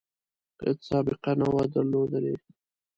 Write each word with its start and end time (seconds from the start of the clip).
هیڅ 0.63 0.79
سابقه 0.89 1.31
نه 1.39 1.47
وه 1.53 1.63
درلودلې. 1.73 2.35